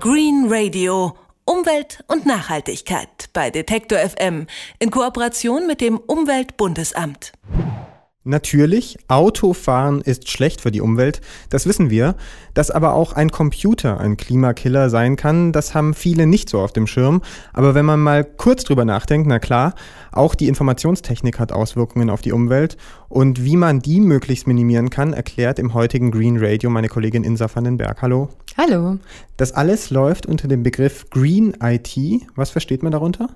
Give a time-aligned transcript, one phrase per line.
[0.00, 1.16] Green Radio.
[1.44, 4.46] Umwelt und Nachhaltigkeit bei Detektor FM
[4.78, 7.32] in Kooperation mit dem Umweltbundesamt.
[8.22, 12.14] Natürlich, Autofahren ist schlecht für die Umwelt, das wissen wir.
[12.54, 16.72] Dass aber auch ein Computer ein Klimakiller sein kann, das haben viele nicht so auf
[16.72, 17.22] dem Schirm.
[17.52, 19.74] Aber wenn man mal kurz drüber nachdenkt, na klar,
[20.12, 22.76] auch die Informationstechnik hat Auswirkungen auf die Umwelt.
[23.08, 27.48] Und wie man die möglichst minimieren kann, erklärt im heutigen Green Radio meine Kollegin Insa
[27.52, 28.02] van den Berg.
[28.02, 28.28] Hallo.
[28.60, 28.98] Hallo.
[29.36, 31.96] Das alles läuft unter dem Begriff Green IT.
[32.34, 33.28] Was versteht man darunter?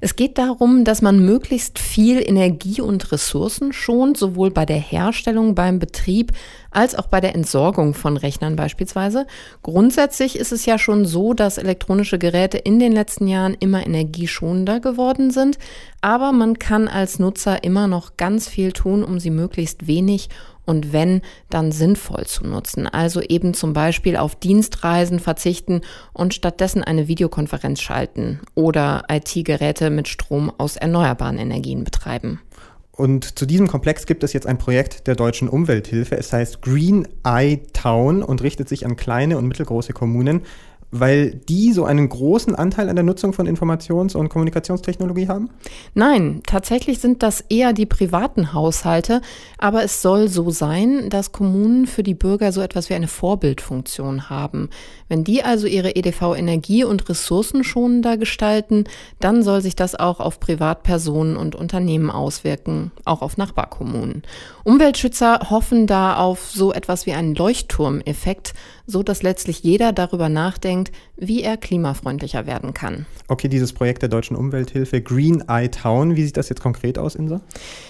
[0.00, 5.56] Es geht darum, dass man möglichst viel Energie und Ressourcen schont, sowohl bei der Herstellung,
[5.56, 6.30] beim Betrieb
[6.70, 9.26] als auch bei der Entsorgung von Rechnern beispielsweise.
[9.64, 14.78] Grundsätzlich ist es ja schon so, dass elektronische Geräte in den letzten Jahren immer energieschonender
[14.78, 15.58] geworden sind,
[16.02, 20.28] aber man kann als Nutzer immer noch ganz viel tun, um sie möglichst wenig
[20.66, 22.86] und wenn, dann sinnvoll zu nutzen.
[22.86, 25.80] Also eben zum Beispiel auf Dienstreisen verzichten
[26.12, 32.40] und stattdessen eine Videokonferenz schalten oder IT-Geräte mit Strom aus erneuerbaren Energien betreiben.
[32.94, 36.16] Und zu diesem Komplex gibt es jetzt ein Projekt der deutschen Umwelthilfe.
[36.16, 40.42] Es heißt Green Eye Town und richtet sich an kleine und mittelgroße Kommunen
[40.92, 45.48] weil die so einen großen Anteil an der Nutzung von Informations- und Kommunikationstechnologie haben?
[45.94, 49.22] Nein, tatsächlich sind das eher die privaten Haushalte,
[49.56, 54.28] aber es soll so sein, dass Kommunen für die Bürger so etwas wie eine Vorbildfunktion
[54.28, 54.68] haben.
[55.08, 58.84] Wenn die also ihre EDV energie- und ressourcenschonender gestalten,
[59.18, 64.22] dann soll sich das auch auf Privatpersonen und Unternehmen auswirken, auch auf Nachbarkommunen.
[64.64, 68.52] Umweltschützer hoffen da auf so etwas wie einen Leuchtturmeffekt,
[68.86, 70.81] so dass letztlich jeder darüber nachdenkt,
[71.16, 73.06] wie er klimafreundlicher werden kann.
[73.28, 77.14] Okay, dieses Projekt der deutschen Umwelthilfe Green Eye Town, wie sieht das jetzt konkret aus,
[77.14, 77.40] Insa?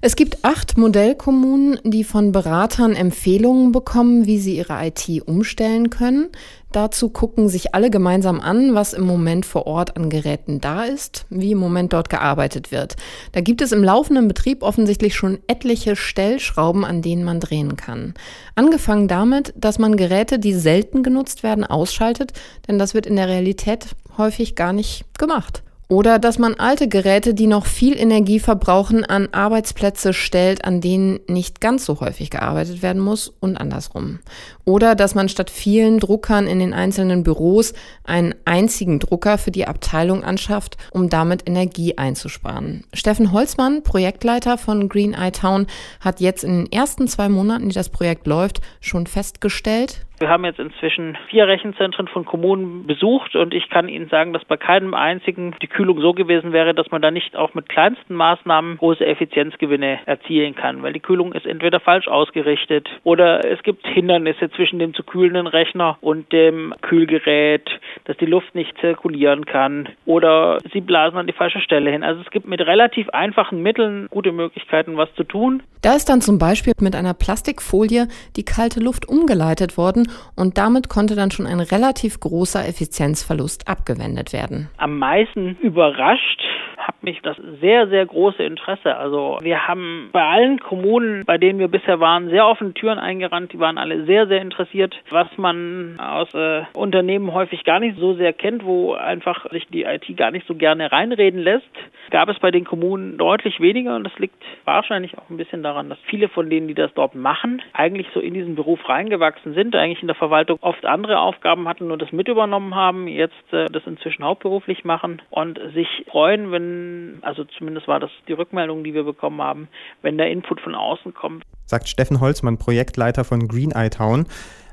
[0.00, 6.28] Es gibt acht Modellkommunen, die von Beratern Empfehlungen bekommen, wie sie ihre IT umstellen können.
[6.74, 11.24] Dazu gucken sich alle gemeinsam an, was im Moment vor Ort an Geräten da ist,
[11.30, 12.96] wie im Moment dort gearbeitet wird.
[13.30, 18.14] Da gibt es im laufenden Betrieb offensichtlich schon etliche Stellschrauben, an denen man drehen kann.
[18.56, 22.32] Angefangen damit, dass man Geräte, die selten genutzt werden, ausschaltet,
[22.66, 25.62] denn das wird in der Realität häufig gar nicht gemacht.
[25.88, 31.20] Oder dass man alte Geräte, die noch viel Energie verbrauchen, an Arbeitsplätze stellt, an denen
[31.28, 34.20] nicht ganz so häufig gearbeitet werden muss und andersrum.
[34.64, 39.66] Oder dass man statt vielen Druckern in den einzelnen Büros einen einzigen Drucker für die
[39.66, 42.84] Abteilung anschafft, um damit Energie einzusparen.
[42.94, 45.66] Steffen Holzmann, Projektleiter von Green Eye Town,
[46.00, 50.46] hat jetzt in den ersten zwei Monaten, die das Projekt läuft, schon festgestellt, wir haben
[50.46, 54.94] jetzt inzwischen vier Rechenzentren von Kommunen besucht und ich kann Ihnen sagen, dass bei keinem
[54.94, 59.04] einzigen die Kühlung so gewesen wäre, dass man da nicht auch mit kleinsten Maßnahmen große
[59.04, 64.78] Effizienzgewinne erzielen kann, weil die Kühlung ist entweder falsch ausgerichtet oder es gibt Hindernisse zwischen
[64.78, 67.68] dem zu kühlenden Rechner und dem Kühlgerät,
[68.04, 72.02] dass die Luft nicht zirkulieren kann oder sie blasen an die falsche Stelle hin.
[72.02, 75.62] Also es gibt mit relativ einfachen Mitteln gute Möglichkeiten, was zu tun.
[75.82, 80.88] Da ist dann zum Beispiel mit einer Plastikfolie die kalte Luft umgeleitet worden und damit
[80.88, 84.68] konnte dann schon ein relativ großer Effizienzverlust abgewendet werden.
[84.78, 86.42] Am meisten überrascht
[86.86, 88.96] hat mich das sehr, sehr große Interesse.
[88.96, 93.52] Also wir haben bei allen Kommunen, bei denen wir bisher waren, sehr offene Türen eingerannt.
[93.52, 98.14] Die waren alle sehr, sehr interessiert, was man aus äh, Unternehmen häufig gar nicht so
[98.14, 101.64] sehr kennt, wo einfach sich die IT gar nicht so gerne reinreden lässt.
[102.10, 105.88] Gab es bei den Kommunen deutlich weniger und das liegt wahrscheinlich auch ein bisschen daran,
[105.88, 109.74] dass viele von denen, die das dort machen, eigentlich so in diesen Beruf reingewachsen sind,
[109.74, 113.66] eigentlich in der Verwaltung oft andere Aufgaben hatten und das mit übernommen haben, jetzt äh,
[113.66, 118.94] das inzwischen hauptberuflich machen und sich freuen, wenn also zumindest war das die Rückmeldung, die
[118.94, 119.68] wir bekommen haben,
[120.02, 121.44] wenn der Input von außen kommt.
[121.66, 124.26] Sagt Steffen Holzmann, Projektleiter von Green Eye Town.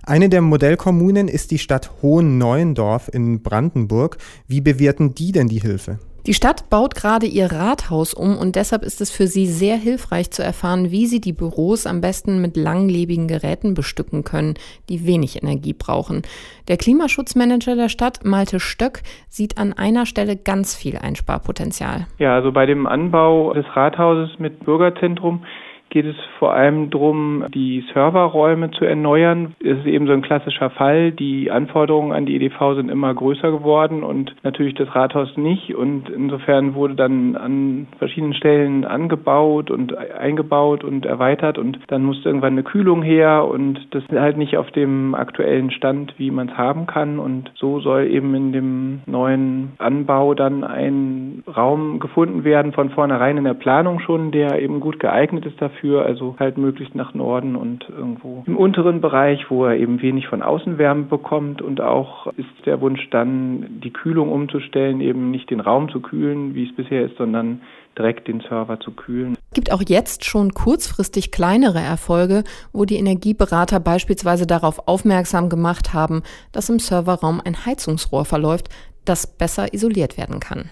[0.03, 4.17] Eine der Modellkommunen ist die Stadt Hohen-Neuendorf in Brandenburg.
[4.47, 5.99] Wie bewerten die denn die Hilfe?
[6.27, 10.29] Die Stadt baut gerade ihr Rathaus um und deshalb ist es für sie sehr hilfreich
[10.29, 14.53] zu erfahren, wie sie die Büros am besten mit langlebigen Geräten bestücken können,
[14.87, 16.21] die wenig Energie brauchen.
[16.67, 22.05] Der Klimaschutzmanager der Stadt, Malte Stöck, sieht an einer Stelle ganz viel Einsparpotenzial.
[22.19, 25.43] Ja, also bei dem Anbau des Rathauses mit Bürgerzentrum
[25.91, 29.55] geht es vor allem darum, die Serverräume zu erneuern.
[29.59, 31.11] Es ist eben so ein klassischer Fall.
[31.11, 35.75] Die Anforderungen an die EDV sind immer größer geworden und natürlich das Rathaus nicht.
[35.75, 42.29] Und insofern wurde dann an verschiedenen Stellen angebaut und eingebaut und erweitert und dann musste
[42.29, 46.49] irgendwann eine Kühlung her und das ist halt nicht auf dem aktuellen Stand, wie man
[46.49, 47.19] es haben kann.
[47.19, 53.35] Und so soll eben in dem neuen Anbau dann ein Raum gefunden werden, von vornherein
[53.35, 57.13] in der Planung schon, der eben gut geeignet ist dafür dafür, also halt möglichst nach
[57.13, 62.27] Norden und irgendwo im unteren Bereich, wo er eben wenig von Außenwärme bekommt und auch
[62.37, 66.75] ist der Wunsch dann, die Kühlung umzustellen, eben nicht den Raum zu kühlen, wie es
[66.75, 67.61] bisher ist, sondern
[67.97, 69.35] direkt den Server zu kühlen.
[69.49, 75.93] Es gibt auch jetzt schon kurzfristig kleinere Erfolge, wo die Energieberater beispielsweise darauf aufmerksam gemacht
[75.93, 76.21] haben,
[76.53, 78.69] dass im Serverraum ein Heizungsrohr verläuft,
[79.03, 80.69] das besser isoliert werden kann.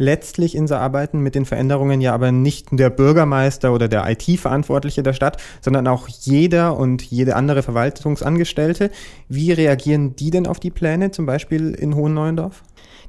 [0.00, 5.02] Letztlich in so arbeiten mit den Veränderungen ja aber nicht der Bürgermeister oder der IT-Verantwortliche
[5.02, 8.90] der Stadt, sondern auch jeder und jede andere Verwaltungsangestellte.
[9.28, 12.62] Wie reagieren die denn auf die Pläne, zum Beispiel in Hohen Neuendorf?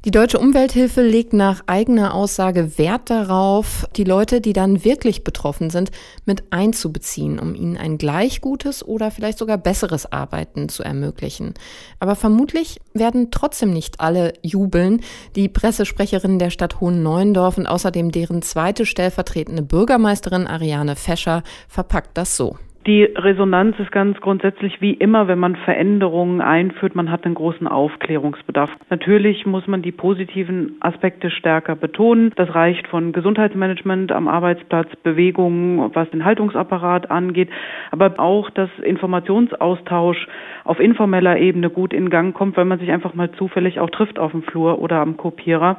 [0.03, 5.69] Die Deutsche Umwelthilfe legt nach eigener Aussage Wert darauf, die Leute, die dann wirklich betroffen
[5.69, 5.92] sind,
[6.25, 11.53] mit einzubeziehen, um ihnen ein gleich gutes oder vielleicht sogar besseres Arbeiten zu ermöglichen.
[12.00, 15.01] Aber vermutlich werden trotzdem nicht alle jubeln.
[15.36, 22.18] Die Pressesprecherin der Stadt Hohen Neuendorf und außerdem deren zweite stellvertretende Bürgermeisterin Ariane Fescher verpackt
[22.18, 22.57] das so.
[22.88, 27.68] Die Resonanz ist ganz grundsätzlich wie immer, wenn man Veränderungen einführt, man hat einen großen
[27.68, 28.72] Aufklärungsbedarf.
[28.89, 32.31] Natürlich muss man die positiven Aspekte stärker betonen.
[32.38, 37.50] Das reicht von Gesundheitsmanagement am Arbeitsplatz, Bewegungen, was den Haltungsapparat angeht,
[37.92, 40.27] aber auch, dass Informationsaustausch
[40.63, 44.18] auf informeller Ebene gut in Gang kommt, weil man sich einfach mal zufällig auch trifft
[44.18, 45.77] auf dem Flur oder am Kopierer.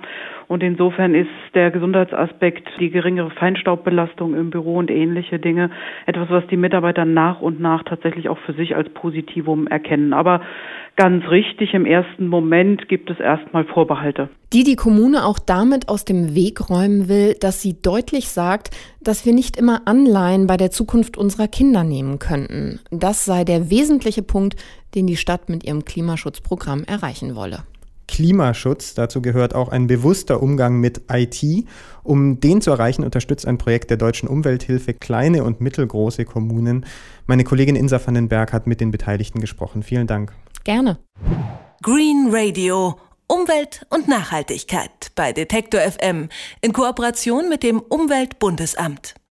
[0.48, 5.70] Und insofern ist der Gesundheitsaspekt, die geringere Feinstaubbelastung im Büro und ähnliche Dinge
[6.06, 6.58] etwas, was die
[6.92, 10.12] Mitarbeiter nach und nach tatsächlich auch für sich als Positivum erkennen.
[10.12, 10.42] Aber
[10.96, 14.28] ganz richtig, im ersten Moment gibt es erstmal Vorbehalte.
[14.52, 19.24] Die die Kommune auch damit aus dem Weg räumen will, dass sie deutlich sagt, dass
[19.24, 22.80] wir nicht immer Anleihen bei der Zukunft unserer Kinder nehmen könnten.
[22.90, 24.56] Das sei der wesentliche Punkt,
[24.94, 27.60] den die Stadt mit ihrem Klimaschutzprogramm erreichen wolle.
[28.12, 28.92] Klimaschutz.
[28.92, 31.42] Dazu gehört auch ein bewusster Umgang mit IT.
[32.02, 36.84] Um den zu erreichen, unterstützt ein Projekt der Deutschen Umwelthilfe kleine und mittelgroße Kommunen.
[37.26, 39.82] Meine Kollegin Insa van den Berg hat mit den Beteiligten gesprochen.
[39.82, 40.34] Vielen Dank.
[40.64, 40.98] Gerne.
[41.82, 42.96] Green Radio.
[43.28, 46.28] Umwelt und Nachhaltigkeit bei Detektor FM
[46.60, 49.14] in Kooperation mit dem Umweltbundesamt.